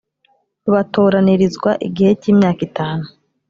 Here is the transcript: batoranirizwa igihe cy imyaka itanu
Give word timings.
batoranirizwa 0.71 1.71
igihe 1.87 2.11
cy 2.21 2.27
imyaka 2.31 2.61
itanu 2.69 3.05